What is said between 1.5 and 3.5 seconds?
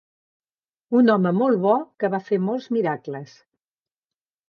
bo que va fer molts miracles.